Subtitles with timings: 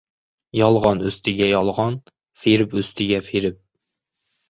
[0.59, 2.01] Yolg‘on ustiga yolg‘on,
[2.47, 3.65] firib ustiga firib...